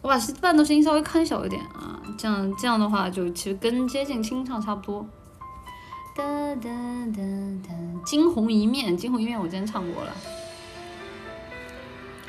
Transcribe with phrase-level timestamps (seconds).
[0.00, 5.06] 我把伴奏声音稍微开小一点啊，这样这样的话就其实跟接近清唱差不多。
[6.16, 6.24] 哒
[6.56, 6.70] 哒
[7.14, 7.22] 哒
[7.66, 7.74] 哒，
[8.04, 10.12] 惊鸿一面，惊鸿一面我之前唱过了。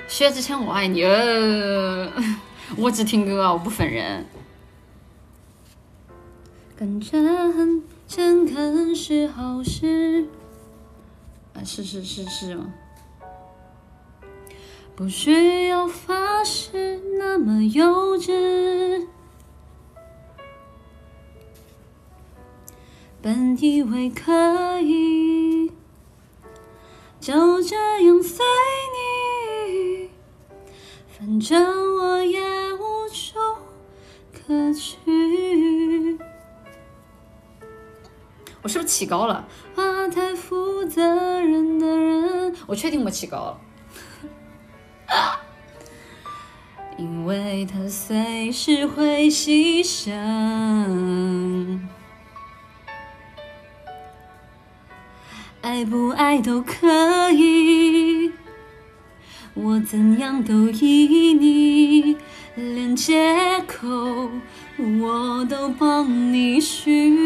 [0.07, 1.03] 薛之谦，我爱你。
[1.03, 2.11] 呃，
[2.77, 4.25] 我只听歌啊，我不粉人。
[6.75, 10.27] 跟着很诚恳是好事。
[11.53, 12.73] 啊，是是是是吗？
[14.99, 19.07] 不需要发誓那么幼稚，
[23.21, 25.71] 本以为可以
[27.21, 28.45] 就这样随
[28.93, 30.09] 你，
[31.17, 32.41] 反正我也
[32.73, 33.39] 无处
[34.33, 36.19] 可去。
[38.61, 39.47] 我是不是起高了？
[39.73, 41.01] 怕太负责
[41.39, 43.61] 任的人，我确定我起高了。
[46.97, 51.79] 因为他随时会牺牲，
[55.61, 58.31] 爱不爱都可以，
[59.53, 62.17] 我怎样都依你，
[62.55, 64.29] 连借口
[65.01, 67.17] 我都帮你寻。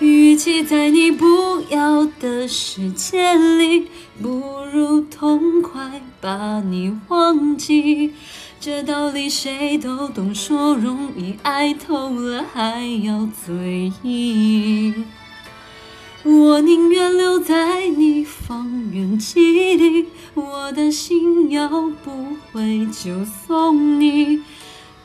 [0.00, 3.88] 与其在你不要的世界里，
[4.20, 8.12] 不如痛快把你忘记。
[8.58, 15.04] 这道理谁都懂，说容易，爱透了还要嘴硬。
[16.24, 24.42] 我宁愿留在你方圆几里，我的心要不回就送你，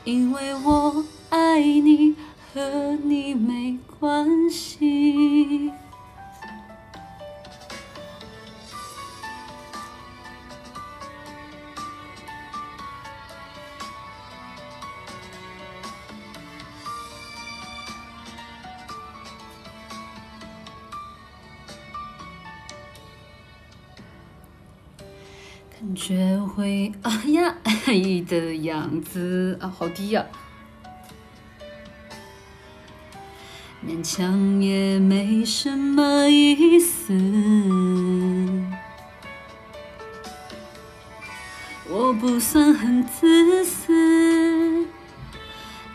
[0.02, 2.16] 因为我爱你。
[2.52, 5.09] 和你没关系。
[25.80, 27.72] 感觉会啊呀爱
[28.28, 30.26] 的样子啊，好低呀。
[33.82, 37.14] 勉强也没什么意思，
[41.88, 44.86] 我不算很自私，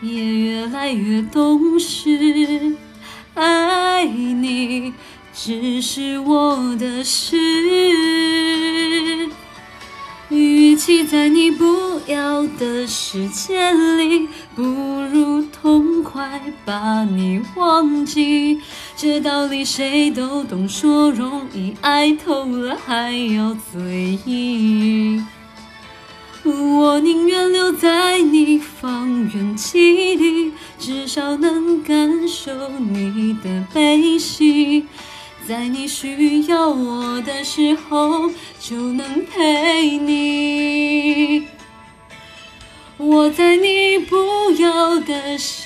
[0.00, 2.74] 也越来越懂事。
[3.34, 4.92] 爱你
[5.32, 7.36] 只是我的事，
[10.86, 18.60] 与其在你不要的世界里，不如痛快把你忘记。
[18.96, 25.26] 这道理谁都懂，说容易，爱透了还要嘴硬。
[26.44, 34.84] 我宁愿留在你方圆几里，至少能感受你的悲喜。
[35.48, 38.30] 在你需要我的时候，
[38.60, 40.05] 就能陪你。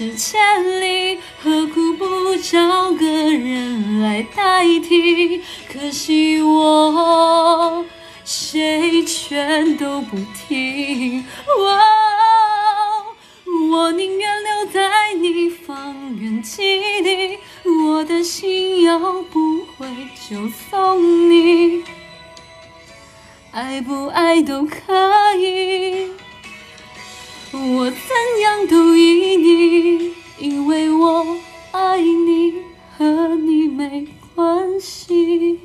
[0.01, 0.39] 世界
[0.81, 5.43] 里，何苦不找个人来代替？
[5.71, 7.85] 可惜我
[8.25, 10.17] 谁劝都不
[10.49, 11.23] 听。
[13.71, 16.63] 我宁愿留在你方圆几
[17.03, 17.39] 里，
[17.85, 19.87] 我的心要不回
[20.31, 21.85] 就送你，
[23.51, 26.11] 爱不爱都可以，
[34.93, 35.61] 息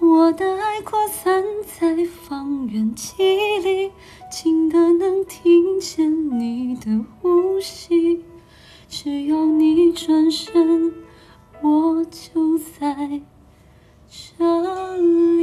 [0.00, 3.14] 我的爱扩散在方圆几
[3.60, 3.92] 里
[4.28, 8.24] 近的能听见你的呼吸
[8.88, 10.92] 只要你转身
[11.62, 13.20] 我就在
[14.08, 15.39] 这里。